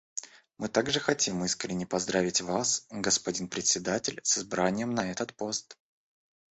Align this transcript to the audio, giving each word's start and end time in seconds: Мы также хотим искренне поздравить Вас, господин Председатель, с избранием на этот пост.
Мы 0.57 0.67
также 0.67 0.99
хотим 0.99 1.43
искренне 1.45 1.85
поздравить 1.85 2.41
Вас, 2.41 2.87
господин 2.89 3.47
Председатель, 3.47 4.19
с 4.23 4.39
избранием 4.39 4.95
на 4.95 5.11
этот 5.11 5.35
пост. 5.35 5.77